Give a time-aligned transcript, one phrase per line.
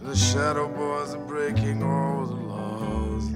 [0.00, 3.26] and the shadow boys are breaking all the laws.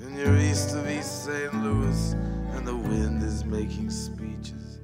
[0.00, 1.52] And you're east of East St.
[1.64, 2.12] Louis,
[2.52, 4.78] and the wind is making speeches,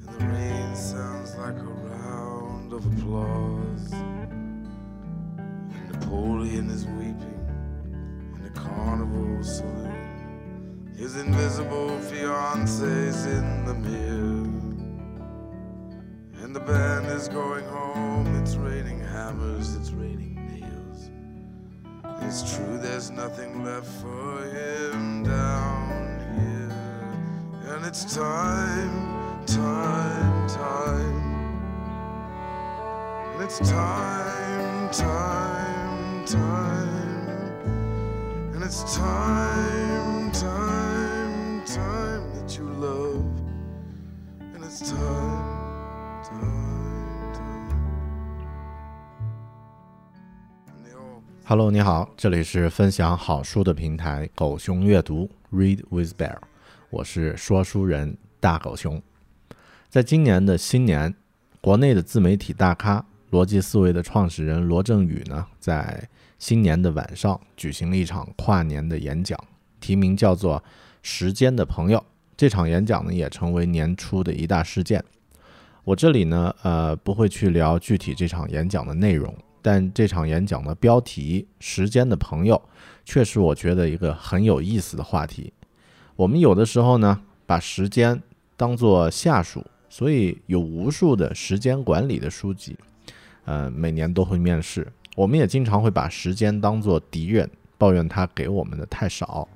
[0.00, 3.92] and the rain sounds like a round of applause.
[3.92, 7.46] And Napoleon is weeping
[8.34, 10.88] in the carnival saloon.
[10.96, 14.40] His invisible fiancee's in the mirror.
[16.42, 18.34] And the band is going home.
[18.42, 18.99] It's raining
[22.32, 27.74] It's true, there's nothing left for him down here.
[27.74, 31.24] And it's time, time, time.
[33.34, 37.34] And it's time, time, time.
[38.54, 43.26] And it's time, time, time that you love.
[44.54, 46.59] And it's time.
[51.50, 56.36] Hello，你好，这里是分享好书的平台“狗熊阅读 ”（Read with Bear），
[56.90, 59.02] 我是说书人大狗熊。
[59.88, 61.12] 在今年的新年，
[61.60, 69.36] 国内的自媒体大咖逻辑思维的创始人罗振宇呢，在新年的晚上举行了一场跨年的演讲，
[69.80, 70.60] 题名叫做
[71.02, 71.98] 《时间的朋友》。
[72.36, 75.04] 这场演讲呢，也成为年初的一大事件。
[75.82, 79.34] 我这里呢，呃，不会去聊具体这场演讲的内容。
[79.62, 82.60] 但这场演讲的标题“时间的朋友”
[83.04, 85.52] 却是我觉得一个很有意思的话题。
[86.16, 88.22] 我们有的时候呢，把时间
[88.56, 92.76] 当做下属，所以有无数的时间管理的书籍，
[93.44, 94.86] 呃，每年都会面世。
[95.16, 99.48] 我们也经常会把时间当做敌人，抱怨他给我们的太少。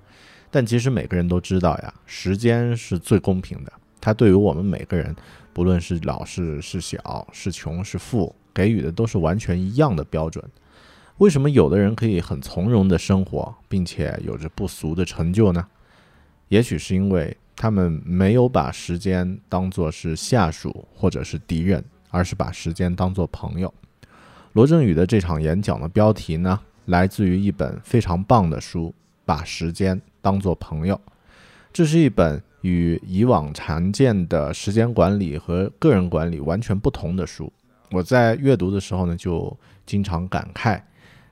[0.50, 5.14] 但其实每个人都知道呀，时间是最公平的，它对于我们每个人，
[5.52, 8.34] 不论是老是是小，是穷是富。
[8.54, 10.42] 给予的都是完全一样的标准，
[11.18, 15.66] 为什么有的人可以很从容的生活，并且有着不俗的成就呢？
[16.48, 23.72] 也许是因为他们没有把时间当作是下属或者是敌人，而是把时间当作朋友。
[24.52, 28.88] 罗振宇的这场演讲的标题呢，来自于一本非常棒的书，
[29.24, 30.94] 《把时间当作朋友》。
[31.72, 37.52] 这是一本与以往常见的时间管理和个人管理完全不同的书。
[37.90, 39.56] 我在阅读的时候呢，就
[39.86, 40.80] 经常感慨：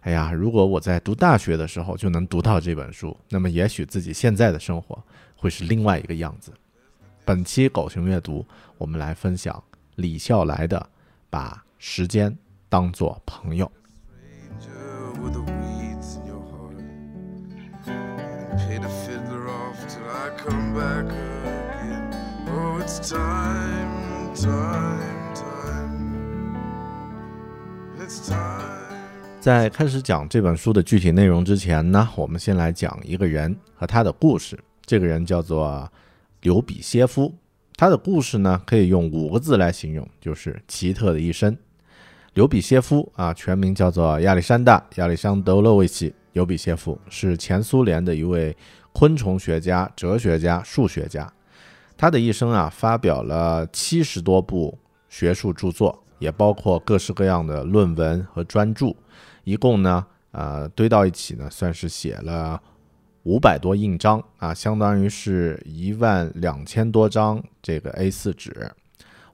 [0.03, 5.03] 哎呀，如果我在读大学的时候就能读到这本书，那么也许自己现在的生活
[5.37, 6.53] 会是另外一个样子。
[7.25, 8.45] 本期狗熊阅读，
[8.79, 9.63] 我们来分享
[9.97, 10.79] 李笑来的
[11.31, 12.37] 《把时间
[12.69, 13.67] 当作朋友》。
[29.41, 34.59] 在开始讲这本书的具体内容之前呢，我们先来讲一个人和他的故事。
[34.85, 35.91] 这个人叫做
[36.43, 37.35] 刘比歇夫，
[37.77, 41.57] 他的故事呢可以用五个字来形容，就是奇特的一生。
[42.35, 48.57] 刘比歇夫啊，全名叫做亚历山大·亚历山德罗维奇·刘比歇夫，是前苏联的一位
[48.93, 51.31] 昆虫学家、哲学家、数学家。
[51.97, 54.79] 他的一生啊，发表了七十多部
[55.09, 56.02] 学术著作。
[56.23, 58.95] 也包括各式各样的论文和专著，
[59.43, 62.63] 一共呢，呃，堆到一起呢，算是写了
[63.25, 68.71] 五百多印章啊，相当于是一万两千多张这个 A4 纸。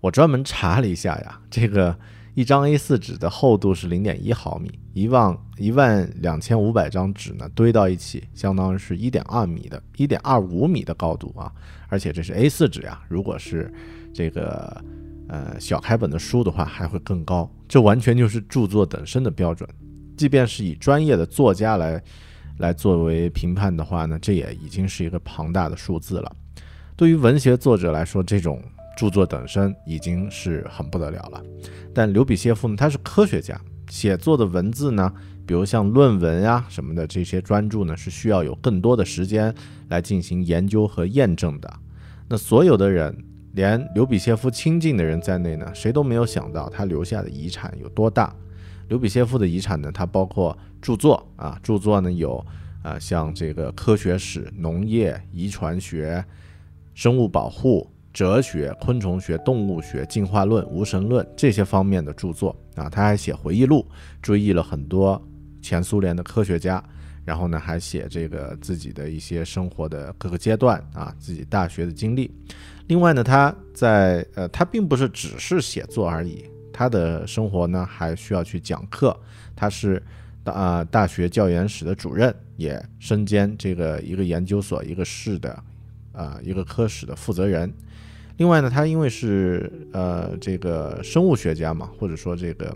[0.00, 1.94] 我专门查了一下呀，这个
[2.34, 11.52] 一张 A4 纸的厚度是零点一毫米，一万一万两千五百张纸呢堆到一起，相当于是一点二米的一点二五米的高度啊，
[11.88, 13.70] 而且这是 A4 纸呀，如果是
[14.14, 14.82] 这个。
[15.28, 17.50] 呃小开本的书的话还会更高。
[17.68, 19.68] 这完全就是著作等身的标准。
[20.16, 22.02] 即便是以专业的作家来
[22.56, 26.36] 来作为评判的话呢，这也已经是一个庞大的数字了。
[26.96, 28.60] 对于文学作者来说，这种
[28.96, 31.40] 著作等身已经是很不得了了。
[31.94, 33.56] 但刘比歇夫呢，他是科学家，
[33.88, 35.12] 写作的文字呢，
[35.46, 39.54] 比如像论文呀什么的这些专著呢，是需要有更多的时间
[39.88, 41.72] 来进行研究和验证的。
[42.28, 43.16] 那所有的人，
[43.58, 48.32] 连刘比歇夫亲近的人在内呢，谁都没有想到他留下的遗产有多大。
[48.86, 52.36] 刘比歇夫的遗产呢，它包括著作啊，著作呢有
[52.84, 56.24] 啊，像这个科学史、农业、遗传学、
[56.94, 62.88] 生物保护、哲学、昆虫学、动物学、进化论、无神论这些方面的著作啊。
[62.88, 63.84] 他还写回忆录，
[64.22, 65.20] 追忆了很多
[65.60, 66.80] 前苏联的科学家，
[67.28, 72.30] 然后呢，还写这个自己的一些生活的各个阶段啊，自己大学的经历。
[72.86, 76.46] 另外呢，他在呃，他并不是只是写作而已。
[76.72, 79.14] 他的生活呢，还需要去讲课。
[79.54, 80.02] 他是
[80.42, 85.62] 大大学教研室的主任，也身兼这个一个研究所、一个室的
[86.12, 87.70] 啊一个科室的负责人。
[88.38, 92.74] 另外呢，他因为是呃这个生物学家嘛，或者说这个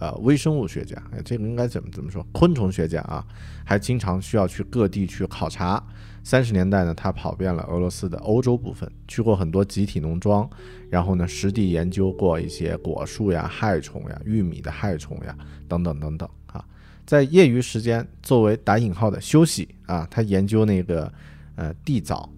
[0.00, 2.24] 呃微生物学家，哎，这个应该怎么怎么说？
[2.32, 3.24] 昆虫学家啊，
[3.64, 5.82] 还经常需要去各地去考察。
[6.24, 10.48] 三十年代呢，他跑遍了俄罗斯的欧洲部分，去过很多集体农庄，
[10.90, 15.34] 然后呢，实地研究过一些果树呀、害虫呀、玉米的害虫呀，
[15.66, 16.62] 等等等等啊。
[17.06, 21.10] 在业余时间，作为打引号的休息啊，他研究那个
[21.56, 22.28] 呃地藻，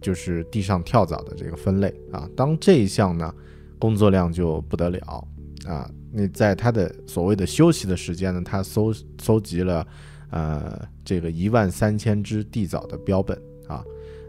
[0.00, 2.26] 就是地上跳蚤的这个分类啊。
[2.34, 3.34] 当这一项呢，
[3.78, 5.28] 工作量就不得了
[5.66, 5.90] 啊。
[6.12, 9.86] 那在他的所谓的休息的时间呢，他搜搜集了。
[10.28, 13.82] 呃，这个一万三千只地藻的标本啊，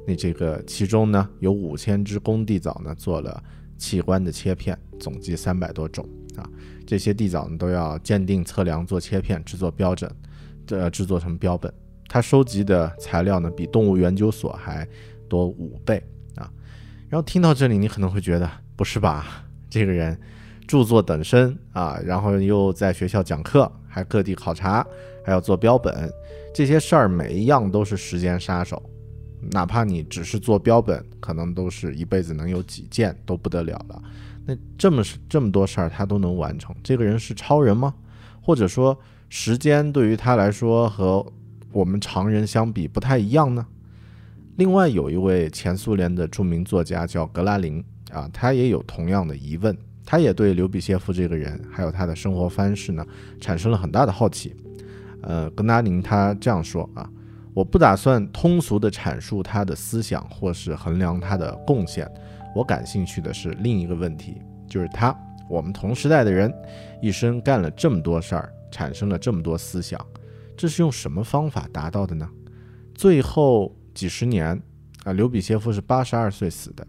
[0.05, 3.43] 那这个其中呢有五千只公地藻呢做了
[3.79, 6.47] 器官的切片，总计三百多种啊。
[6.85, 10.09] 这些地藻呢都要鉴定测量做切片制作标准，
[10.67, 11.73] 这制作成标本。
[12.07, 14.87] 他收集的材料呢比动物研究所还
[15.27, 16.01] 多五倍
[16.35, 16.49] 啊。
[17.09, 19.43] 然后听到这里，你可能会觉得不是吧？
[19.67, 20.17] 这个人
[20.67, 24.85] 著作等身啊，然后又在学校讲课，还各地考察。
[25.23, 26.09] 还要做标本，
[26.53, 28.81] 这些事儿每一样都是时间杀手。
[29.51, 34.01] 哪怕你只是做标本，可能都是一辈子能有几件都不得了了。
[34.45, 37.93] 那这么这么多事儿他都能完成，这个人是超人吗？
[38.41, 38.97] 或者说
[39.27, 41.25] 时间对于他来说和
[41.73, 43.67] 我们常人相比不太一样呢？
[44.55, 47.83] 另外有一位前苏联的著名作家叫格拉林
[48.13, 49.77] 啊，他也有同样的疑问，
[50.09, 53.05] 他也对刘比歇夫这个人还有他的生活方式呢
[53.41, 54.55] 产生了很大的好奇。
[55.21, 57.09] 呃，格拉宁他这样说啊，
[57.53, 62.09] 我不打算通俗地阐述他的思想或是衡量他的贡献，
[62.55, 65.13] 我感兴趣的是另一个问题，就是他，
[65.49, 66.53] 我们同时代的人，
[67.01, 69.99] 一生干了这么多事儿，产生了这么多思想，
[70.55, 72.29] 这是用什么方法达到的呢？
[72.95, 74.57] 最后几十年
[75.03, 76.87] 啊，刘比歇夫是八十二岁死的，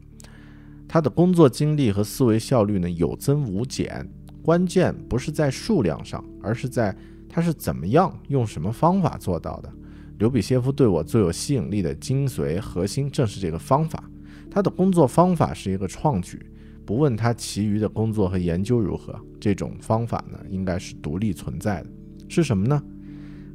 [0.88, 4.08] 他的工作经历和思维效率呢有增无减，
[4.43, 6.96] 关键不是在数量上，而是在。
[7.31, 9.70] 他是怎么样用什么方法做到的？
[10.17, 14.02] 刘比歇夫对我最有吸引力的精髓核心正是这个方法。
[14.50, 16.50] 他的工作方法是一个创举，
[16.87, 21.90] 不问他其余的工作和研究如何，这种方法呢，应该是独立存在的。
[22.31, 22.83] 是什么呢？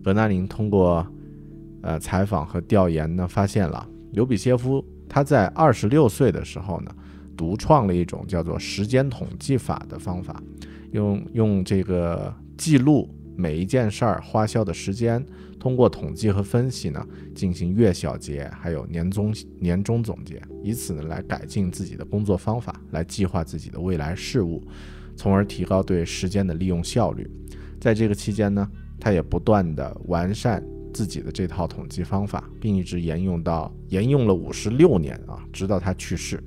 [0.04, 1.06] 格纳林通过
[1.82, 6.96] 呃采访和调研呢，发现了刘比歇夫他在二十六岁的时候呢，
[7.36, 10.42] 独创了一种叫做时间统计法的方法，
[10.92, 13.10] 用用这个记录。
[13.36, 15.25] 每一件事儿花销的时间，
[15.60, 24.63] 通过统计和分析呢，进行月小结，还有年终年终总结，以此呢来改进自己的工作方法，来计划自己的未来事务，
[25.16, 27.28] 从而提高对时间的利用效率。
[27.82, 30.63] 在这个期间呢，他也不断的完善
[30.94, 36.40] 自己的这套统计方法，并一直沿用到沿用了五十六年啊，直到他去世。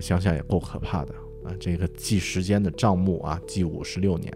[0.00, 1.14] 想想也够可怕的
[1.44, 4.32] 啊，这个记时间的账目啊，记五十六年。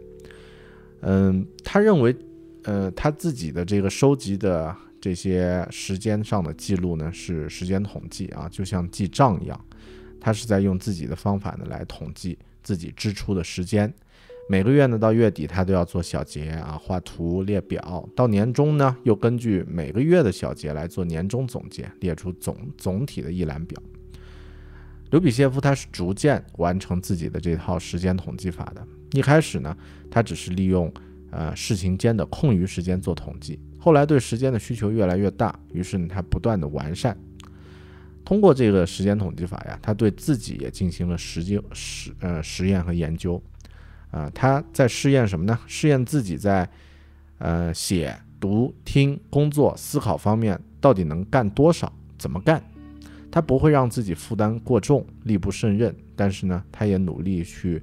[1.01, 2.15] 嗯，他认为，
[2.63, 9.65] 呃，他自己的这个收集的这些时间上的记录呢，是时间统计啊，就像记账一样，
[10.21, 13.93] 他是在用自己的方法呢来统计自己支出的时间。
[14.49, 17.81] 每个月呢，到月底他都要做小结啊，画图列表；
[18.15, 23.81] 到年终呢，又根据每个月的小结来做年终总结，列出总总体的一览表。
[25.13, 28.83] 刘比歇夫他是逐渐完成自己的这套时间统计法的。
[29.13, 29.77] 一开始呢，
[30.11, 30.91] 他只是利用
[31.31, 37.15] 呃事情间的空余时间做统计，后来对时间的需求越来越大，于是呢他不断的完善。
[38.25, 43.41] 通过这个时间统计法呀，他对自己也进行了实际实呃实验和研究。
[44.11, 45.59] 啊，他在试验什么呢？
[45.67, 46.67] 试验自己在
[47.37, 52.63] 呃写、读、听、工作、思考方面到底能干多少，怎么干。
[53.33, 55.93] 他不会让自己负担过重，力不胜任。
[56.15, 57.83] 但是呢，他也努力去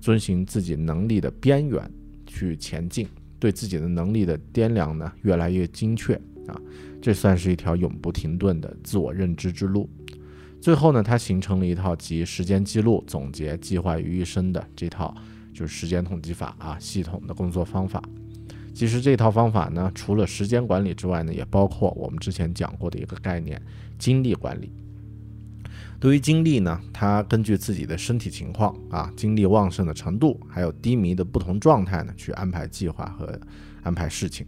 [0.00, 1.90] 遵循自己能力的边缘
[2.26, 3.06] 去前进，
[3.38, 6.14] 对自己的能力的掂量呢越来越精确
[6.46, 6.58] 啊。
[7.02, 9.90] 这算是一条永不停顿的自我认知之路。
[10.60, 15.14] 最后呢，他形成了一套集时间记录、总结、计划于一身的这套。
[15.52, 18.02] 就是时间统计法啊，系统的工作方法。
[18.74, 23.60] 其实这套方法呢，除了时间管理之外呢，也包括我们之前讲过的一个概念——
[23.98, 24.72] 精力管理。
[26.00, 33.40] 对于精力呢，它根据自己的身体情况啊，精力旺盛的程度，还有低迷的不同状态呢，去安排计划和
[33.82, 34.44] 安排事情。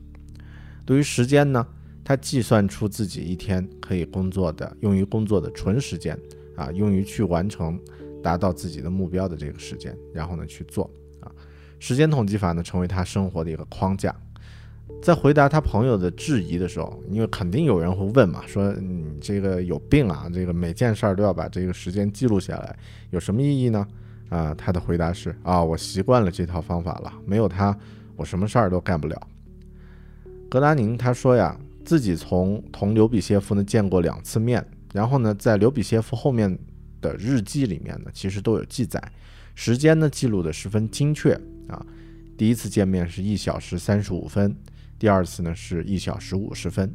[0.85, 1.67] 对于时间呢，
[2.05, 6.19] 它计算出自己一天可以工作的、用于工作的纯时间
[6.57, 7.81] 啊，用于去完成。
[8.23, 10.91] 达到自己的目标的这个时间，然后呢去做，
[11.79, 14.15] 时间统计法呢成为他生活的一个框架。
[15.03, 22.77] 在回答他朋友的质疑的时候，因为肯定有人会问嘛，说你这个有病啊，这个每件事儿都要把这个时间记录下来，
[23.11, 23.87] 有什么意义呢？
[24.29, 27.77] 啊，他的回答是啊，我习惯了这套方法了，没有它，
[28.17, 29.21] 我什么事儿都干不了。
[30.49, 36.59] 格达宁他说呀，自己从同刘比歇夫呢见过两次面，然后呢在刘比歇夫后面。
[36.99, 39.01] 的日记里面呢，其实都有记载，
[39.55, 41.39] 时间呢记录的十分精确。
[42.37, 44.55] 第一次见面是一小时三十五分，
[44.99, 46.93] 第二次呢是一小时五十分，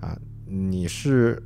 [0.00, 1.42] 啊，你是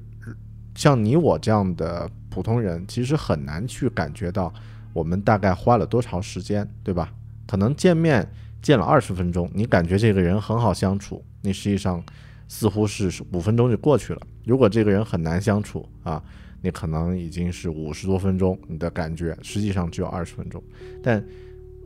[0.74, 4.52] 像你我这样的普通人，其实很难去感觉到
[4.92, 7.12] 我们大概花了多长时间，对吧？
[7.46, 8.28] 可能见面
[8.60, 12.04] 见了二十分钟，你感觉这个人很好相处，你实际上
[12.48, 14.20] 似乎是五分钟就过去了。
[14.44, 16.22] 如果这个人很难相处啊。
[16.64, 20.62] 你可能已经是五十多分钟，你的感觉实际上只有二十分钟。
[21.02, 21.20] 但，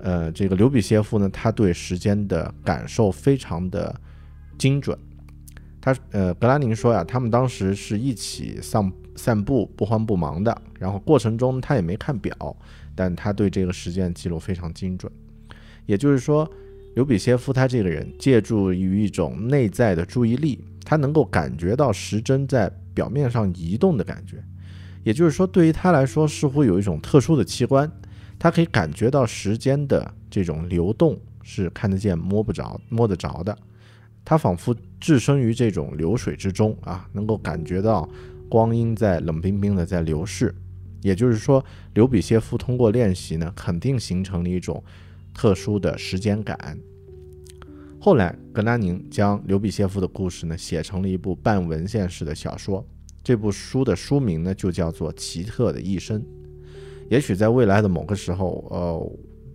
[0.07, 3.93] 呃，这个刘比歇夫呢，他对时间的感受非常的
[4.57, 4.97] 精准。
[5.81, 10.63] 他，呃，格拉宁说呀，他们当时是一起散散步，不慌不忙的。
[10.79, 12.57] 然后过程中他也没看表，
[12.95, 15.11] 但他对这个时间记录非常精准。
[15.87, 16.49] 也就是说，
[16.95, 24.37] 刘比歇夫他这个人借助于一种内在的注意力，他能够感觉到时针在表面上移动的感觉。
[25.03, 27.91] 也就是说，对于他来说，似乎有一种特殊的器官，
[28.39, 33.57] 他可以感觉到时间的这种流动是看得见、摸不着、摸得着的。
[34.25, 38.09] 他仿佛置身于这种流水之中啊，能够感觉到
[38.49, 40.55] 光阴在冷冰冰的在流逝。
[41.03, 41.65] 也就是说，
[41.95, 44.83] 刘比歇夫通过练习呢，肯定形成了一种
[45.33, 46.77] 特殊的时间感。
[48.01, 52.85] 后来，格拉宁将刘比歇夫的故事呢，写成了一部半文献式的小说。
[53.23, 56.21] 这部书的书名呢，就叫做《奇特的一生》。
[57.09, 59.13] 也许在未来的某个时候，呃，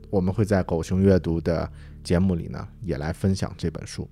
[0.09, 1.69] 我们会在狗熊阅读的
[2.03, 4.09] 节目里呢，也来分享这本书。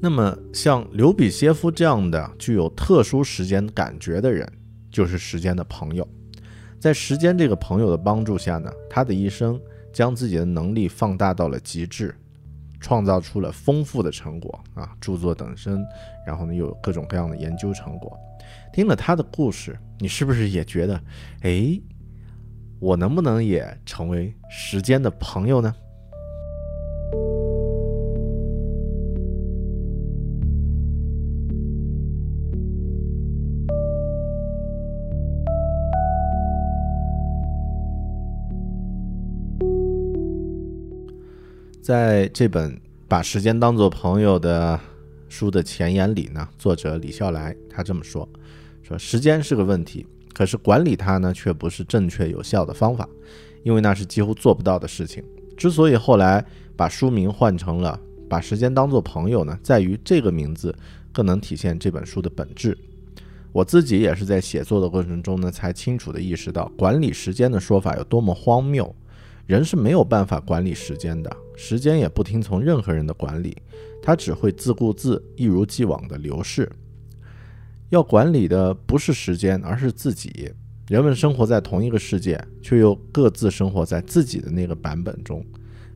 [0.00, 4.50] 那么，像刘比歇夫这样的具有特殊时间感觉的人，
[4.90, 6.06] 就是时间的朋友。
[6.78, 9.60] 在时间这个朋友的帮助下呢，他的一生
[9.92, 12.14] 将自己的能力放大到了极致。
[12.82, 15.84] 创造出了丰富的成果啊，著作等身，
[16.26, 18.18] 然后呢又有各种各样的研究成果。
[18.72, 21.00] 听了他的故事，你是不是也觉得，
[21.42, 21.80] 哎，
[22.78, 25.74] 我能不能也成为时间的朋友呢？
[41.82, 44.78] 在这本把时间当做朋友的
[45.28, 48.28] 书的前言里呢，作者李笑来他这么说：
[48.98, 53.08] 时间是个问题，可是管理它呢，却不是正确有效的方法，
[53.62, 55.22] 因为那是几乎做不到的事情。
[55.56, 56.44] 之所以后来
[56.76, 60.74] 把书名换成了把时间当做朋友呢，在于这个名字
[61.12, 62.76] 更能体现这本书的本质。
[63.52, 68.94] 我自己也是在写作的过程中呢，才清楚地意识到管理时间的说法有多么荒谬。
[69.46, 73.56] 人是没有办法管理时间的，时间也不听从任何人的管理，
[74.00, 76.70] 它只会自顾自、一如既往的流逝。
[77.90, 80.50] 要管理的不是时间，而是自己。
[80.88, 85.44] 人们生活在同一个世界，却又各自生活在自己的那个版本中。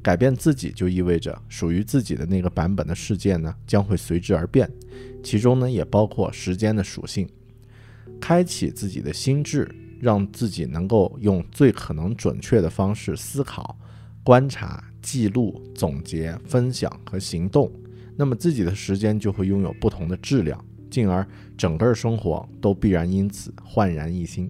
[0.02, 4.70] 改变自己，就意味着属于自己的那个版本的世界呢，将会随之而变。
[5.22, 7.28] 其中呢，也包括时间的属性。
[8.20, 9.68] 开启自己的心智。
[10.00, 13.74] 让自己能够用最可能准确的方式思考、
[14.22, 17.72] 观察、记录、总结、分享和行动，
[18.14, 20.62] 那么自己的时间就会拥有不同的质量，
[20.94, 21.26] 进而
[21.58, 24.48] 整个生活都必然因此焕然一新。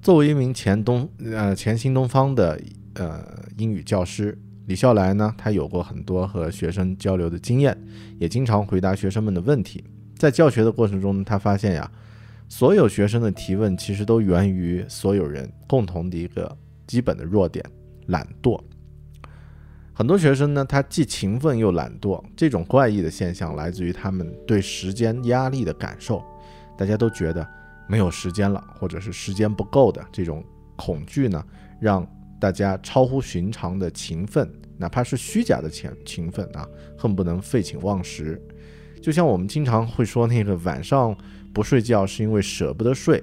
[0.00, 2.58] 作为一名前东呃前新东方的
[2.94, 3.22] 呃
[3.58, 7.76] 英语教师，李笑来呢，他有过很多和学生交流的经验，
[8.18, 9.84] 也经常回答学生们的问题。
[10.16, 11.92] 在教学的过程中，他发现呀，
[12.48, 17.62] 所有学生的提问其实都源于所有人共同的一个基本的弱点——
[18.08, 18.58] 懒惰。
[19.98, 26.22] 很多学生呢，他既勤奋又懒惰，这种怪异的现象来自于他们对时间压力的感受。
[26.76, 27.44] 大家都觉得
[27.88, 30.44] 没有时间了，或者是时间不够的这种
[30.76, 31.44] 恐惧呢，
[31.80, 32.08] 让
[32.40, 36.64] 大家超乎寻常的勤奋，哪怕是虚假的勤勤奋啊，
[36.96, 38.40] 恨不能废寝忘食。
[39.02, 41.12] 就像我们经常会说，那个晚上
[41.52, 43.20] 不睡觉是因为舍不得睡。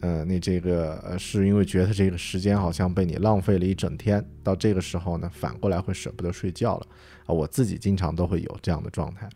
[0.00, 6.86] 呃，那这个，是因为觉得这个时间好像被你浪费了一整天，到这个时候呢，反过来会舍不得睡觉了
[7.26, 7.34] 啊。
[7.34, 9.28] 我自己经常都会有这样的状态，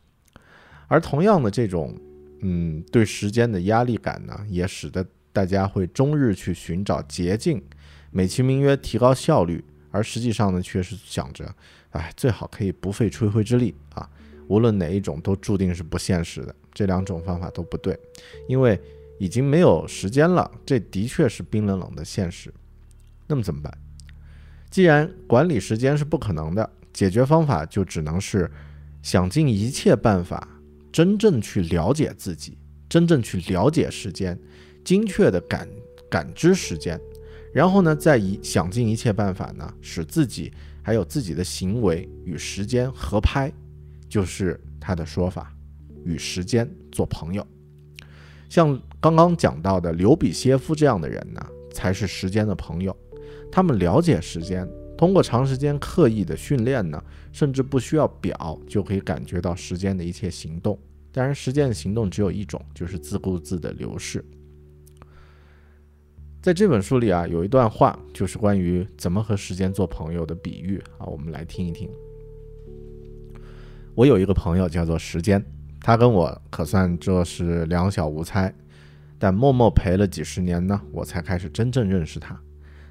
[0.88, 1.94] 而同样的这种，
[2.40, 7.62] 嗯，对时间的压力感呢，也使得大家会终日去寻找捷径，
[8.10, 11.54] 美其名曰提高效率，而实际上呢，却是想着，
[11.90, 14.08] 哎，最好可以不费吹灰之力啊。
[14.48, 17.98] 无论哪一种都注定是不现实的，这两种方法都不对，
[18.48, 18.80] 因为。
[19.18, 22.52] 已经没有时间了，这的确是冰冷冷的现实。
[23.26, 23.72] 那么怎么办？
[24.70, 28.50] 既然管理时间是不可能的，解决方法就只能是
[29.02, 30.48] 想尽一切办法，
[30.92, 34.38] 真正去了解自己，真正去了解时间，
[34.84, 35.68] 精确的感
[36.10, 37.00] 感知时间，
[37.52, 40.52] 然后呢，再以想尽一切办法呢，使自己
[40.82, 43.52] 还有自己的行为与时间合拍，
[44.08, 45.54] 就是他的说法，
[46.04, 47.46] 与时间做朋友。
[48.54, 52.96] 像刚刚讲到的刘比歇夫这样的人呢，才是时间的朋友。
[53.50, 54.64] 他们了解时间，
[54.96, 60.78] 通过长时间刻意的训练呢，甚至不需要表就可以感觉到时间的一切行动。
[61.10, 64.24] 当然，时间的行动只有一种，就是自顾自的流逝。
[66.40, 71.90] 在这本书里啊，有一段话，就是关于怎么和时间做朋友的比喻啊，我们来听一听。
[73.96, 75.44] 我有一个朋友叫做时间。
[75.86, 78.50] 他跟我可算这是两小无猜，
[79.18, 82.40] 但默默陪了几十年呢，我才开始真正认识他。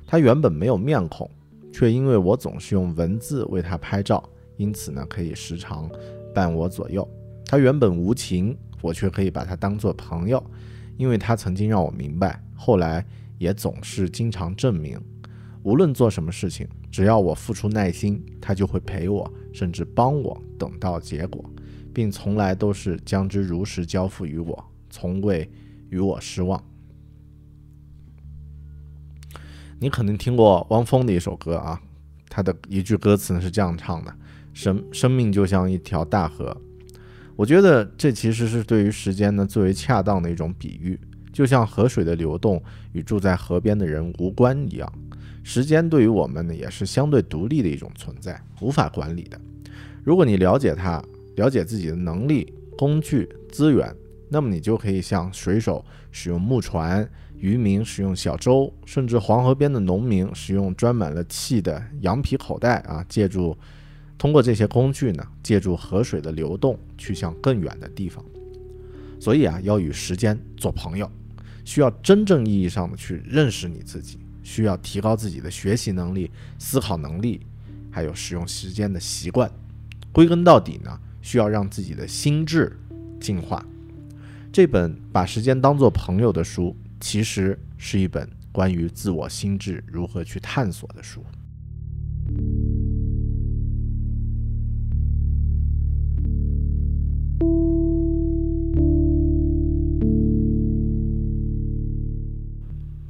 [0.06, 1.28] 他原本没有面孔，
[1.72, 4.24] 却因为我总是用文字为他拍照，
[4.58, 5.90] 因此呢可以时常
[6.36, 7.10] 伴我左右。
[7.48, 10.46] 他原本无情，我却可以把他当作朋友，
[10.96, 13.04] 因为他曾经让我明白，后来
[13.40, 15.02] 也总是经常证明，
[15.64, 21.44] 无论做什么事情，只要我付出耐心，他就会陪我，甚至帮我等到结果。
[21.94, 25.50] 并从来都是将之如实交付于我，从未
[25.90, 26.62] 与我失望。
[29.80, 31.80] 你可能听过汪峰的一首歌啊，
[32.30, 34.16] 他的一句歌词呢是这样唱的
[34.54, 36.56] ：“生生命就像一条大河。”
[37.36, 41.00] 我觉得这其实是对于时间呢最为恰当的一种比喻，
[41.32, 42.62] 就像河水的流动
[42.94, 44.94] 与住在河边的人无关一样，
[45.44, 49.40] 时间对于我们呢也是相对独立的一种存在，无法管理的。
[50.04, 51.04] 如果你了解它。
[51.36, 53.96] 了解自己的能力、工具、资源，
[54.30, 63.58] 那么你就可以像水手使用木船，渔民使用小舟，甚至黄河边的农民使用装满了气的羊皮口袋啊，借助
[64.18, 68.24] 通过这些工具呢，借助河水的流动去向更远的地方。
[69.20, 71.10] 所以啊，要与时间做朋友，
[71.66, 77.42] 需要真正意义上的去认识你自己，需要提高自己的学习能力、思考能力，
[77.90, 79.50] 还有使用时间的习惯。
[80.12, 81.00] 归根到底呢？
[81.24, 82.78] 需要让自己的心智
[83.20, 83.66] 进化。
[84.52, 91.24] 这本把时间当作朋友的书，其实是一本关于自我心智如何去探索的书。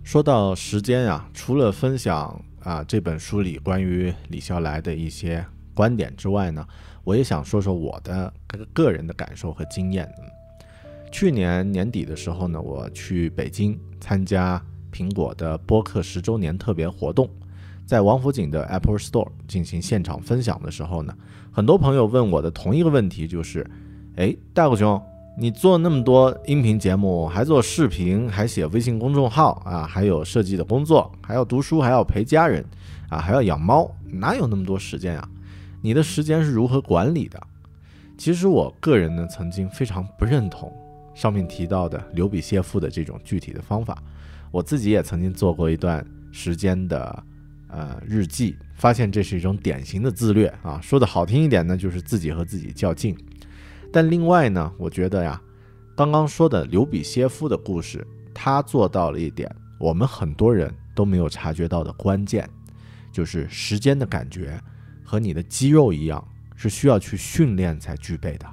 [0.04, 6.66] 说到时间啊，除了分享啊这本书里关于李笑来的一些观点之外呢？
[7.04, 10.10] 我也想说说我的个个人的感受和经验。
[11.12, 14.60] 去年年底的时候呢，我去北京参加
[14.92, 17.30] 苹果的播客十周年特别活动，
[17.86, 21.14] 在王府井的 Apple Store 进行现场分享的时候呢，
[21.52, 23.70] 很多朋友问我的同一个问题就是：
[24.16, 25.00] 哎，大狗熊，
[25.38, 32.66] 你做那么多音频节目，还做视频，还写微信公众号啊，还有设计的工作，还要读书，还要陪家人
[33.10, 35.30] 啊，还要养猫，哪有那么多时间啊？
[35.86, 37.38] 你的时间是如何管理的？
[38.18, 40.72] 其实我个人呢，曾经非常不认同
[41.14, 44.02] 上面提到的刘比歇夫的这种具体的方法。
[44.50, 47.24] 我自己也曾经做过一段时间的
[47.68, 50.80] 呃日记，发现这是一种典型的自虐啊。
[50.80, 53.14] 说的好听一点呢，就是自己和自己较劲。
[53.92, 55.42] 但另外呢，我觉得呀，
[55.98, 62.50] 刚刚说的刘比歇夫的故事，他做到了一点，我们很多人都没有察觉到的关键，
[63.12, 64.58] 就是时间的感觉
[65.14, 68.48] 和你的肌肉一样，是需要去训练才具备的。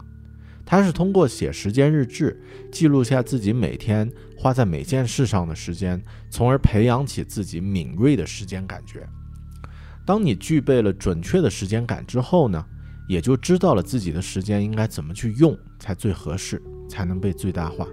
[0.66, 2.38] 他是通过写时间日志，
[2.70, 9.08] 记录下自己每天花在每件事上的时间，从而培养起自己敏锐的时间感觉。
[10.04, 12.62] 当你具备了准确的时间感之后呢，
[13.08, 17.88] 也就知道了自己的时间应该怎么去用才最合适，才能被最大化。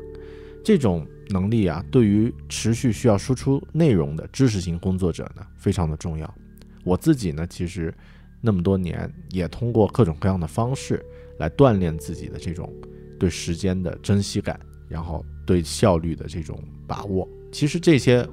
[0.61, 6.35] 这种能力啊，对于持续需要输出内容的知识型工作者呢，非常的重要。
[6.83, 7.93] 我自己呢，其实
[8.41, 11.03] 那么多年也通过各种各样的方式。
[11.39, 12.73] 来锻炼自己的这种
[13.19, 17.29] 对时间的珍惜感，然后对效率的这种把握。
[17.51, 18.27] 其实这些，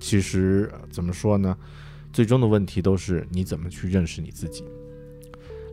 [0.00, 1.54] 其实怎么说呢？
[2.14, 4.64] 最终的问题都是你怎么去认识你自己。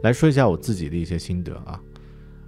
[0.03, 1.81] 来说一下我自己的一些心得啊，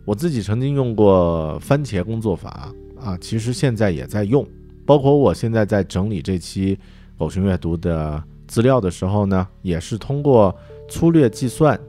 [0.04, 4.46] 我自己曾经用过番茄工作法啊，其实现在也在用。
[4.86, 6.78] 包括我现在在整理这期
[7.18, 10.54] 狗熊阅读的资料的时候呢，也是通过
[10.90, 11.80] 粗略计算。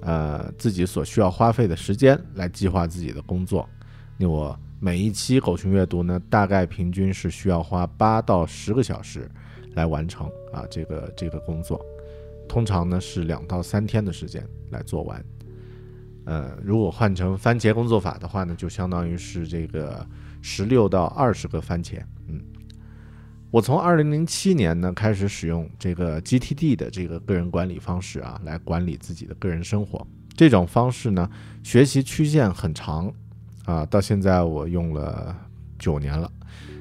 [0.00, 3.68] 呃，自己所需要花费的时间来计划自己的工作。
[4.16, 9.28] 那我每一期狗熊阅读呢，大概平均是需要花八到十个小时
[9.74, 11.84] 来完成啊，这个这个工作，
[12.48, 15.22] 通常呢是两到三天的时间来做完。
[16.26, 20.06] 呃，如果换成番茄工作法的话呢，就相当于是这个
[20.40, 22.40] 十六到二十个番茄，嗯。
[23.50, 30.06] 我从二零零七年呢开始使用这个 GTD 的这个个人管理方式啊，来管理自己的个人生活。
[30.36, 31.28] 这种方式呢，
[31.62, 33.10] 学习曲线很长
[33.64, 35.34] 啊，到现在我用了
[35.78, 36.30] 九年了。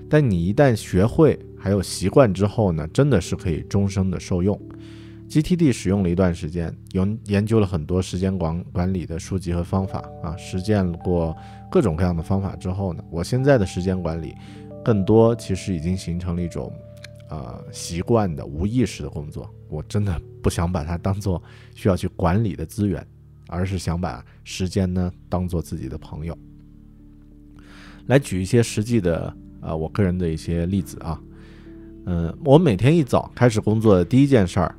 [0.09, 4.59] 但你一旦学会还有习惯之后呢，真的是可以终生的受用。
[5.29, 11.35] GTD 使用了一段时间，研研究了很多时间管管理的书籍和方法啊，实践过
[11.71, 14.35] 各种各样的方法之后呢，我现在的时间管理。
[14.87, 16.71] 更多其实已经形成了一种，
[17.29, 19.53] 呃，习惯的无意识的工作。
[19.67, 21.43] 我真的不想把它当做
[21.75, 23.05] 需要去管理的资源，
[23.47, 26.37] 而是想把时间呢当做自己的朋友。
[28.05, 31.21] 来举一些实际的，呃，我个人的一些例子啊。
[32.05, 34.73] 嗯，我每天一早开始工作的第一件事儿，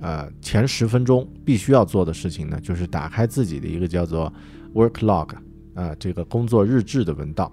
[0.00, 4.32] 呃，前十分钟必须要做的事情呢，就是打开自己的一个叫做
[4.74, 5.36] Work Log，
[5.74, 7.52] 啊，这个工作日志的文档。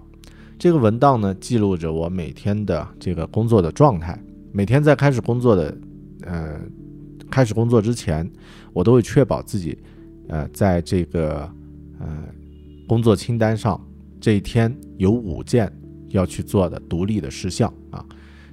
[0.64, 4.18] 这个文档呢，记录着我每天的这个工作的状态。
[4.50, 5.76] 每天在开始工作的，
[6.22, 6.58] 呃，
[7.30, 8.26] 开始工作之前，
[8.72, 9.76] 我都会确保自己，
[10.26, 11.40] 呃，在这个
[12.00, 12.08] 呃
[12.88, 13.78] 工作清单上，
[14.18, 15.70] 这一天有五件
[16.08, 18.02] 要去做的独立的事项啊。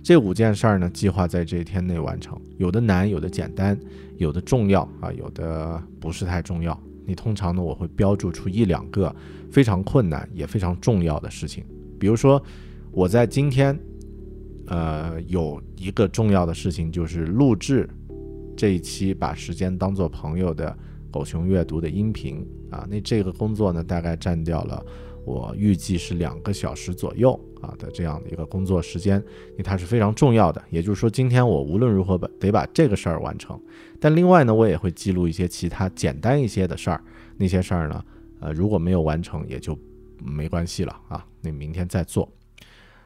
[0.03, 2.37] 这五件事儿呢，计划在这一天内完成。
[2.57, 3.79] 有的难，有的简单，
[4.17, 6.77] 有的重要啊，有的不是太重要。
[7.07, 9.15] 你通常呢，我会标注出一两个
[9.49, 11.63] 非常困难也非常重要的事情。
[12.01, 12.41] 比如说，
[12.91, 13.79] 我在今天，
[14.65, 17.87] 呃，有一个重要的事情就是录制
[18.57, 20.75] 这一期把时间当做朋友的
[21.11, 22.87] 狗熊阅读的音频啊。
[22.89, 24.83] 那这个工作呢，大概占掉了
[25.25, 29.17] 我预计是两个小时左右啊的这样的一个工作时间，
[29.51, 30.59] 因为它是非常重要的。
[30.71, 33.61] 也就是说，今天我无论如何把得把这个事儿完成。
[33.99, 36.99] 但另外呢，我也会记录一些其他简单一些的事儿，
[37.37, 38.03] 那些事儿呢，
[38.39, 39.77] 呃，如果没有完成，也就。
[40.23, 42.31] 没关系了啊，那明天再做。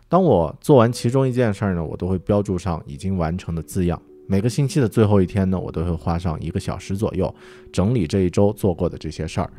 [0.07, 4.01] 当我做完其中一件事儿呢，我都会标注上已经完成的字样。
[4.27, 7.33] 每个星期的最后一天呢，我都会花上一个小时左右
[7.71, 9.51] 整理这一周做过的这些事儿，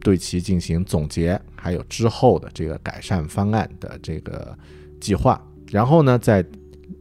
[0.00, 4.56] 对其进行总结，还有之后的这个改善方案的这个
[5.00, 5.42] 计划。
[5.70, 6.44] 然后呢，再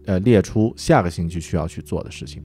[0.05, 2.43] 呃列出下个星期需要去做的事情。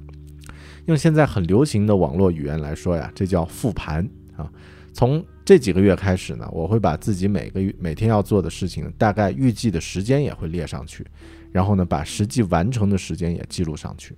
[0.87, 4.51] 用现在很流行的网络语言来说呀，这叫复盘啊。
[4.93, 11.05] 从这几个月开始呢，我会把自己每个月每天要做的事情，大概预计的时间也会列上去，
[11.51, 14.15] 然后呢，把实际完成的时间也记录上去。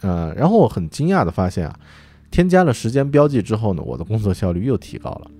[0.00, 1.78] 呃，然后我很惊讶的发现啊，
[2.28, 5.30] 添加了时间标记之后呢，我的工作效率又提高了。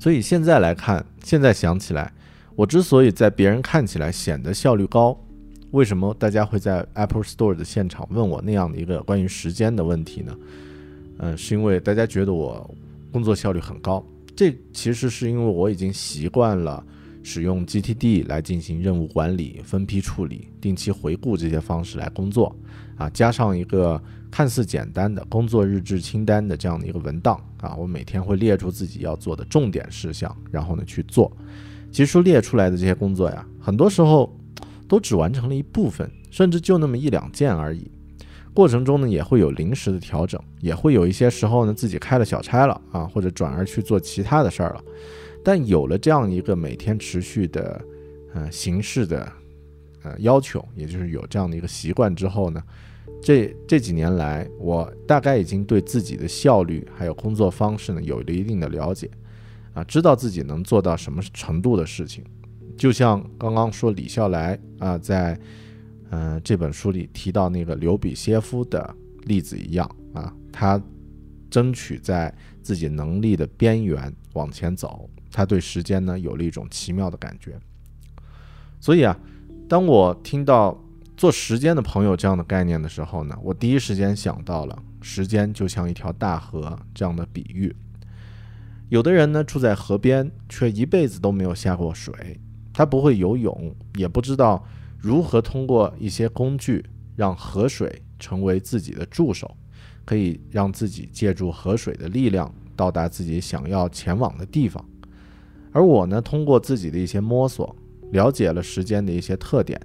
[0.00, 2.12] 所以现在来看，现在想起来，
[2.56, 5.16] 我之所以在别人看起来显得效率高，
[5.70, 10.36] 为什么大家会在 Apple Store 的现场问我那样的一个关于时间的问题呢？
[11.18, 12.68] 嗯，是因为大家觉得我。
[13.14, 16.84] 工作效率很高，这其实是因为我已经习惯了
[17.22, 22.52] 使用 GTD 来进行任务管理、分批处理、定期回顾这些方式来工作，
[22.96, 31.30] 啊，加上一个看似简单的工作日志清单的这样的一个文档，啊，我每天会列出自己要做的重点事项，然后呢去做。
[31.92, 34.36] 其实列出来的这些工作呀，很多时候
[34.88, 37.88] 都只完成了一部分，甚至就那么一两件而已。
[38.54, 44.84] 过程中呢，也会有临时的调整，也会有一些时候呢，自己开了小差了啊，或者转而去做其他的事儿了。
[45.42, 47.84] 但有了这样一个每天持续的
[48.32, 49.30] 呃形式的
[50.04, 52.62] 呃要求，也就是有这样的一个习惯之后呢，
[53.20, 59.10] 这这几年来，我大概已经对自己的效率还有工作方式呢有了一定的了解，
[59.72, 62.24] 啊，知道自己能做到什么程度的事情。
[62.76, 65.38] 就像刚刚说李笑来啊，在
[66.10, 70.80] 嗯这本书里提到那个刘比歇夫的例子一样啊，他
[71.50, 77.58] 争取在自己能力的边缘往前走，他对时间呢有了一种奇妙的感觉。
[78.80, 79.18] 所以啊，
[79.68, 80.78] 当我听到
[81.16, 87.74] 做时间的朋友这样的概念的时候呢，我第一时间想到了时间就像一条大河这样的比喻。
[88.90, 92.38] 有的人呢住在河边，却一辈子都没有下过水。
[92.72, 94.64] 他不会游泳，也不知道
[95.04, 96.82] 如何通过一些工具
[97.14, 99.54] 让河水成为自己的助手，
[100.02, 104.82] 可以让自己借助河水的力量到达自己想要前往的地方。
[105.72, 107.76] 而我呢，通过自己的一些摸索，
[108.12, 109.78] 了解了时间的一些特点，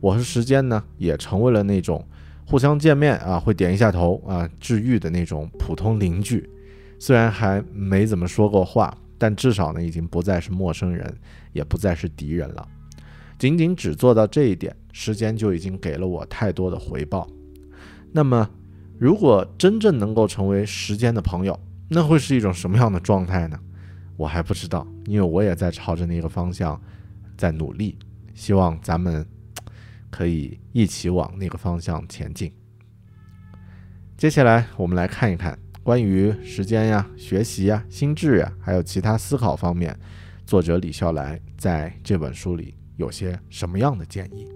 [0.00, 2.02] 我和时间呢也成为了那种
[2.46, 6.48] 互相见面啊会点一下头啊治愈的那种普通邻居。
[6.98, 8.96] 虽然还没怎么说过话。
[9.18, 11.16] 但至少呢，已经不再是陌生人，
[11.52, 12.68] 也不再是敌人了。
[13.42, 17.28] 仅仅只做到这一点，时间就已经给了我太多的回报。
[18.12, 18.48] 那么，
[19.00, 23.58] 如果真正能够成为时间的朋友，那会是一种什么样的状态呢？
[24.16, 26.80] 我还不知道，因为我也在朝着那个方向
[27.36, 27.98] 在努力。
[28.32, 29.26] 希望咱们
[30.08, 32.52] 可以一起往那个方向前进。
[34.16, 35.58] 接下来，我们来看一看。
[35.82, 39.98] 关于时间呀、学习呀、心智呀，还有其他思考方面，
[40.46, 44.48] 作者李笑来在这本书里有些什么样的建议？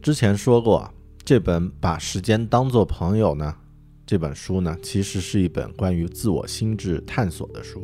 [0.00, 0.90] 之前说过，
[1.22, 3.54] 这本把时间当做朋友呢。
[4.06, 7.82] 这本书呢，其实是一本关于自我心智探索的书。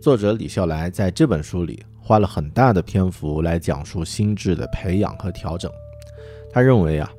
[0.00, 5.70] 作者李笑来在这本书里花了很大的篇幅来讲述心智的培养和调整。
[6.52, 7.10] 他认为啊，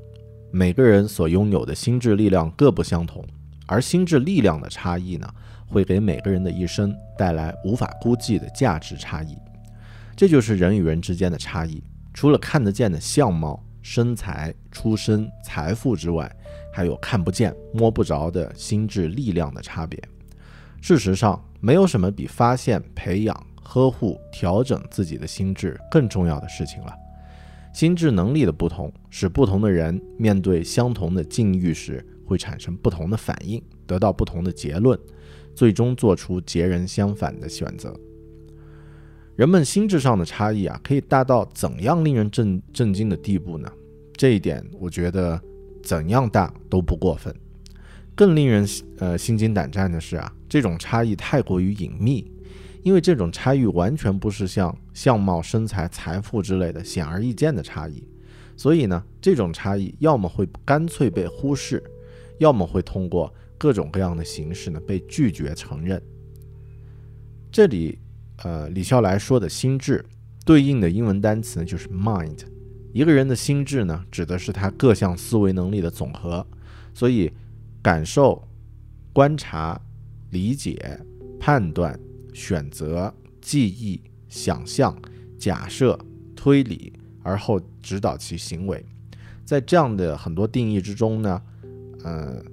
[0.52, 3.26] 每个人所拥有的心智力量各不相同，
[3.66, 5.28] 而心智力量的差异呢，
[5.66, 9.36] 会给每个人的一生带来无法估计的价值差异。
[10.16, 11.84] 这就是人与人之间的差异。
[12.14, 16.32] 除了看得见的相貌、身材、出身、财富之外，
[16.72, 20.00] 还有看不见、摸不着的心智力量的差别。
[20.80, 26.94] 事实上，没有什么比发现、培养、呵护、调整自己的心智更重要的事情了。
[27.74, 34.98] 心智能力的不同，使不同的人面对相同的境遇时会产生不同的反应，得到不同的结论，
[35.56, 37.94] 最终做出截然相反的选择。
[39.36, 43.72] 人们心智上的差异啊，可以大到怎样令人震震惊的地步呢？
[44.16, 45.42] 这一点，我觉得。
[45.84, 47.36] 怎样大都不过分。
[48.16, 48.66] 更令人
[49.00, 52.32] 呃心惊胆战的是啊，这种差异太过于隐秘，
[52.84, 58.08] 因为这种差异完全不是像相貌、身材、财富之类的显而易见的差异，
[58.56, 61.82] 所以呢，这种差异要么会干脆被忽视，
[62.40, 66.02] 要么会通过各种各样的形式呢被拒绝承认。
[67.52, 68.00] 这里
[68.44, 70.04] 呃，李笑来说的心智
[70.44, 72.40] 对应的英文单词呢就是 mind。
[72.92, 76.46] 一个人的心智呢，指的是他各项思维能力的总和，
[76.94, 77.32] 所以
[77.82, 78.48] 感受、
[79.14, 79.80] 观察、
[80.30, 81.00] 理解、
[81.40, 82.00] 判断、
[82.34, 84.98] 选择、记忆、想象、
[85.38, 85.98] 假设、
[86.36, 86.92] 推理，
[87.22, 88.84] 而后指导其行为。
[89.46, 91.42] 在这样的很多定义之中呢，
[92.04, 92.44] 呃，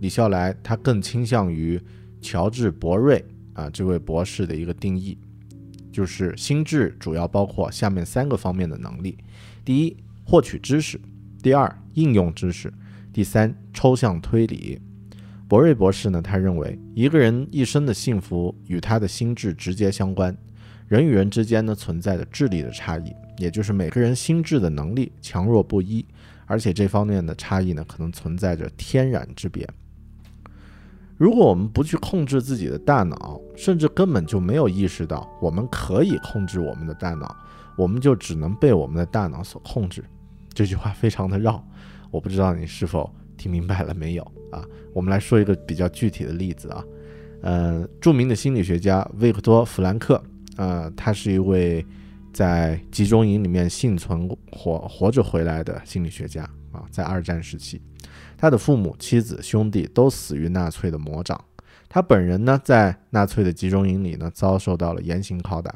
[0.00, 1.80] 李笑来他更倾向于
[2.20, 5.16] 乔治·博瑞啊这位博士的一个定义，
[5.92, 9.18] 就是心智主要包括下面三个方面的能力。
[9.64, 10.98] 第一，获取知识；
[11.42, 12.70] 第二，应用知识；
[13.12, 14.80] 第三，抽象推理。
[15.48, 20.36] 博瑞博士呢，他认为一个人一生的幸福与他的心智直接相关。
[20.88, 26.04] 人与人之间呢，存在着智力的差异，也就是每个人心智的能力强弱不一，
[26.46, 29.68] 而且这方面的差异呢，可能存在着天壤之别。
[31.16, 37.34] 如果我们不去控制自己的大脑，甚至根本就没有意识到我们可以控制我们的大脑。
[37.76, 40.02] 我们就只能被我们的大脑所控制，
[40.52, 41.62] 这句话非常的绕，
[42.10, 44.64] 我不知道你是否听明白了没有啊？
[44.92, 46.84] 我们来说一个比较具体的例子啊，
[47.42, 50.22] 呃，著名的心理学家维克多·弗兰克，
[50.56, 51.84] 呃，他是一位
[52.32, 57.80] 在集中营里面幸存活活着回来的心理学家啊，在二战时期，
[58.36, 61.42] 他的父母、妻子、兄弟都死于纳粹的魔掌，
[61.88, 65.74] 他本人呢，在纳粹的集中营里呢，遭受到了严刑拷打，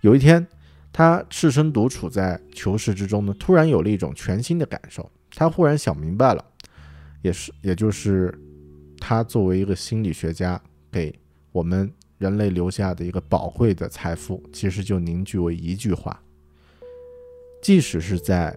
[0.00, 0.46] 有一天。
[0.92, 5.08] 他赤身独处在囚室之中呢，突然有了一种全新的感受。
[5.36, 6.44] 他忽然想明白了，
[7.22, 8.32] 也是，也就是
[8.98, 11.14] 他作为一个心理学家给
[11.52, 16.22] 我们人类留下的一个宝贵的财富，其实就凝聚为一句话：
[17.62, 18.56] 即使是在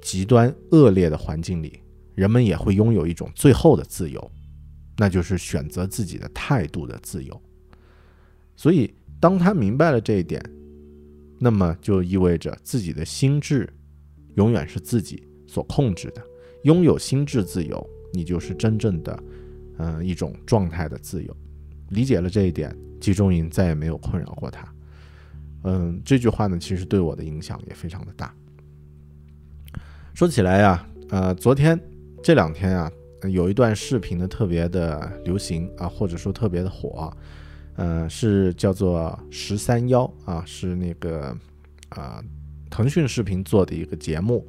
[0.00, 1.80] 极端恶劣的环境里，
[2.14, 4.30] 人们也会拥有一种最后的自由，
[4.96, 7.42] 那就是选择自己的态度的自由。
[8.56, 10.42] 所以，当他明白了这一点，
[11.38, 13.68] 那么就意味着自己的心智
[14.36, 16.22] 永远是自己所控制的。
[16.64, 19.22] 拥有心智自由，你就是真正的，
[19.78, 21.36] 嗯，一种状态的自由。
[21.90, 24.66] 理解了这一点，集中营再也没有困扰过他。
[25.64, 28.34] 嗯，这句话呢，其实对我的影响也非常的大。
[30.14, 31.78] 说起来呀，呃，昨天
[32.22, 32.90] 这两天啊，
[33.30, 37.10] 有一段视频呢特别的流行啊，或者说特别的火。
[37.76, 41.36] 呃，是叫做十三幺啊，是那个
[41.90, 42.20] 啊，
[42.68, 44.44] 腾讯视频做的一个节目。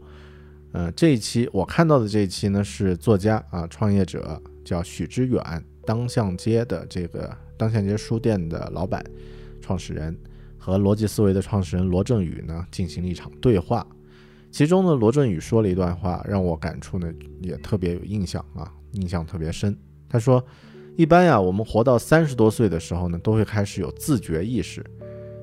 [0.72, 5.42] 呃，这一期我看到的这一期呢，是作家啊，创业者叫许知远，
[5.86, 9.04] 当向街的这个当向街书店的老板、
[9.62, 10.18] 创始人
[10.58, 13.86] 和逻辑思维的创始人罗振宇呢，进行了一场对话。
[14.52, 19.78] 其中呢，罗振宇说了一段话，让我感触呢也特别有印象啊，印象特别深。
[20.08, 20.44] 他说。
[20.98, 24.84] 一般呀，我们活到三十多岁的时候呢，都会开始有自觉意识、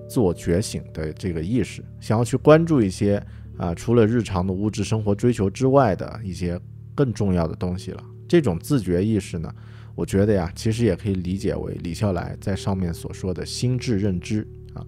[0.06, 3.18] 自我觉醒的这个意识，想要去关注一些
[3.56, 6.60] 啊，除了日常的物质生活追求之外的一些
[6.94, 8.02] 更重要的东西了。
[8.28, 9.54] 这种自觉意识呢，
[9.94, 14.84] 我觉得呀，其实也可以理解为李笑来在上面所说的心智认知啊。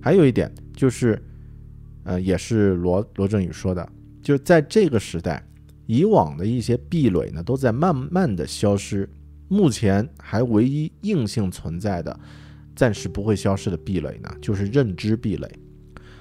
[0.00, 1.20] 还有一点就是，
[2.04, 3.88] 呃，也是罗罗振宇说的，
[4.22, 5.42] 就是在这个时代，
[5.86, 9.08] 以往的一些壁垒呢，都在慢慢的消失。
[9.48, 12.18] 目前还唯一硬性存在的、
[12.74, 15.48] 暂时不会消失的壁垒呢，就是认知壁垒，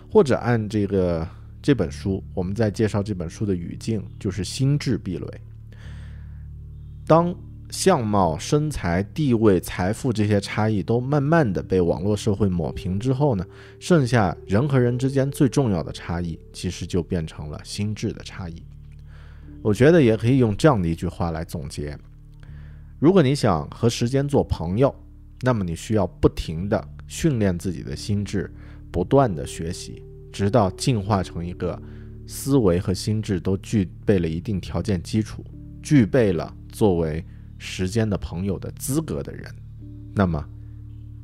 [0.09, 1.27] 或者按这个
[1.62, 5.28] 这本书，我们在介绍这本书的语境，就是心智壁垒。
[7.06, 7.36] 当
[7.69, 13.45] 相貌、身材、地位、财富这些差异都慢慢的被网络社会抹平之后呢，
[13.80, 18.63] 剩下人和人之间最重要的差异，其实就变成了心智的差异。
[19.62, 21.97] 我觉得也可以用这样的一句话来总结。
[23.00, 24.93] 如果你想和时间做朋友，
[25.41, 28.54] 那么你需要不停地训练自己的心智，
[28.91, 31.79] 不断地学习，直到进化成一个
[32.27, 35.43] 思维和心智都具备了一定条件基础，
[35.81, 37.23] 具备了作为
[37.57, 39.53] 时间的朋友的资格的人，
[40.15, 40.43] 那么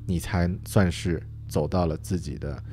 [0.05, 2.63] 你才算是走到了自己的，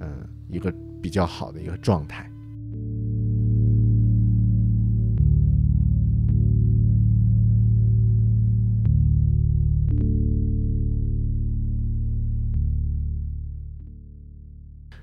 [0.00, 2.30] 嗯，一个比较好的一个状态。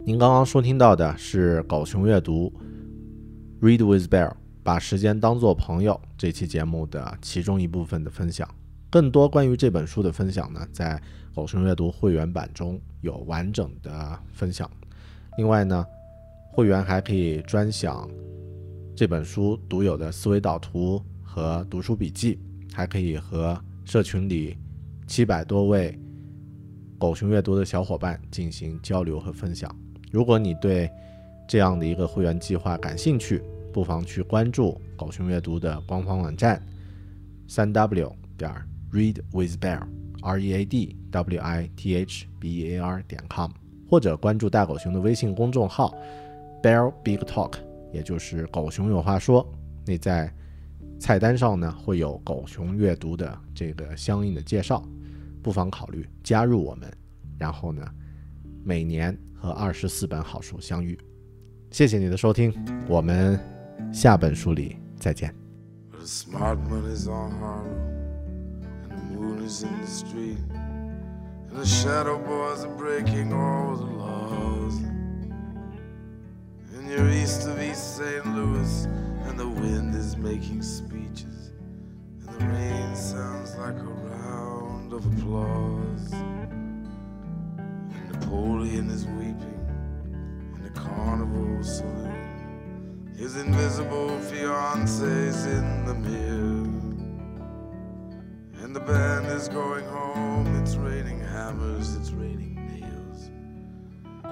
[0.07, 2.49] 您刚刚收听到的是狗熊阅读
[3.59, 4.31] ，Read with Bear，
[4.63, 8.47] 把时间当作朋友这期节目的其中一部分的分享。
[8.89, 10.97] 更多关于这本书的分享呢，在
[11.35, 14.71] 狗熊阅读会员版中有完整的分享。
[15.37, 15.85] 另外呢，
[16.53, 18.09] 会员还可以专享
[18.95, 22.39] 这本书独有的思维导图和读书笔记，
[22.73, 24.55] 还可以和社群里
[25.05, 25.99] 七百多位
[26.97, 29.69] 狗熊阅读的小伙伴进行交流和分享。
[30.11, 30.89] 如果你对
[31.47, 33.41] 这样的一个会员计划感兴趣，
[33.73, 36.61] 不妨去关注狗熊阅读的官方网站，
[37.47, 38.51] 三 w 点
[38.91, 43.51] readwithbear，r e a d w i t h b e a r 点 com，
[43.89, 45.93] 或者关注大狗熊的微信公众号
[46.63, 47.53] bear big talk，
[47.93, 49.47] 也就是狗熊有话说。
[49.85, 50.33] 那在
[50.99, 54.83] 菜单上呢会有狗熊阅读的这个相应的介绍，
[55.41, 56.91] 不妨考虑加入我们，
[57.37, 57.85] 然后呢
[58.67, 59.17] 每年。
[59.39, 60.97] 和二十四本好书相遇，
[61.69, 62.51] 谢谢你的收听，
[62.87, 63.39] 我们
[63.93, 65.31] 下本书里再见。
[93.37, 96.67] Invisible fiancee's in the mirror.
[98.63, 100.47] And the band is going home.
[100.61, 103.29] It's raining hammers, it's raining nails.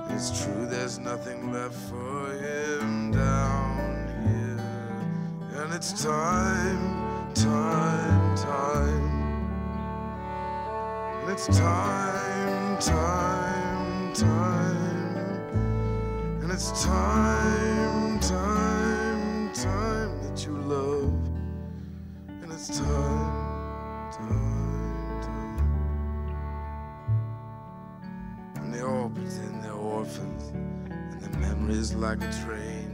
[0.09, 5.61] It's true, there's nothing left for him down here.
[5.61, 9.11] And it's time, time, time.
[11.21, 13.45] And it's time, time
[14.15, 15.15] time.
[16.41, 18.74] And it's time, time,
[19.65, 21.13] time that you love.
[22.41, 25.57] And it's time, time, time.
[28.57, 32.91] And they all pretend they're orphans, and their memories like a train.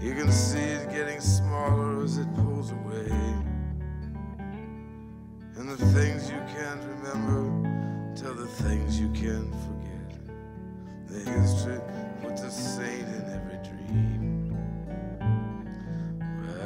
[0.00, 3.33] You can see it getting smaller as it pulls away.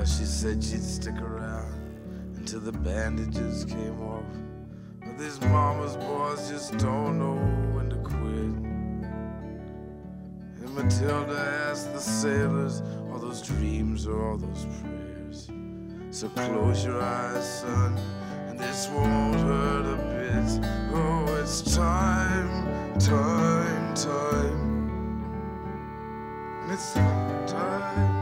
[0.09, 1.72] She said she'd stick around
[2.36, 4.24] until the bandages came off.
[5.00, 7.36] But these mama's boys just don't know
[7.74, 8.18] when to quit.
[10.61, 15.50] And Matilda asked the sailors, all those dreams or all those prayers.
[16.11, 17.98] So close your eyes, son,
[18.48, 20.61] and this won't hurt a bit.
[20.94, 24.90] Oh, it's time, time, time.
[26.62, 28.17] And it's time.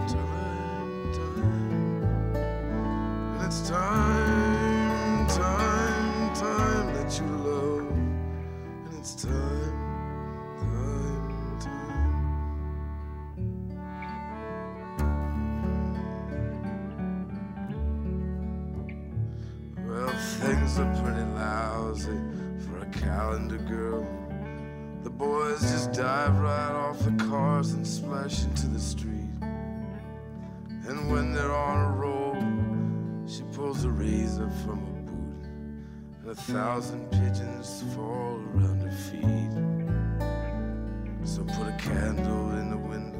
[41.26, 43.18] So put a candle in the window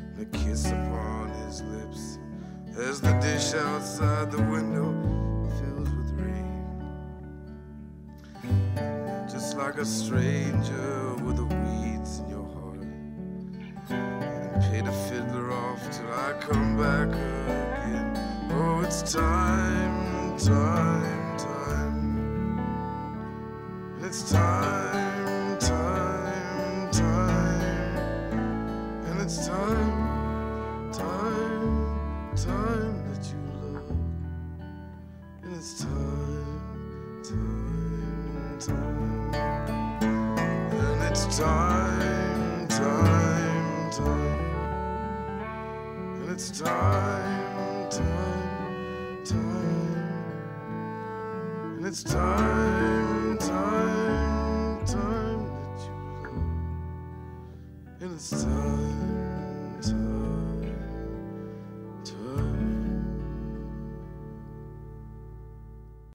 [0.00, 2.18] and a kiss upon his lips
[2.78, 4.90] as the dish outside the window
[5.58, 6.64] fills with rain.
[9.30, 12.80] Just like a stranger with the weeds in your heart.
[13.90, 18.16] And pay the fiddler off till I come back again.
[18.52, 20.81] Oh, it's time, time,